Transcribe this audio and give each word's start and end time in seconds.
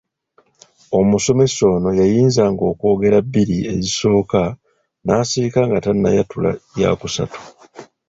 Omusomesa 0.99 1.61
ono 1.75 1.89
yayinzanga 1.99 2.63
okwogerayo 2.71 3.23
bbiri 3.27 3.57
ezisooka 3.73 4.41
n’asirika 5.05 5.59
nga 5.67 5.77
tannayatula 5.85 6.51
yaakusatu. 6.81 7.39